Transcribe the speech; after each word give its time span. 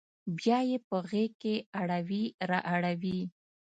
بیا 0.37 0.59
یې 0.69 0.77
په 0.87 0.97
غیږ 1.09 1.31
کې 1.41 1.55
اړوي 1.81 2.23
را 2.49 2.59
اوړي 2.73 3.19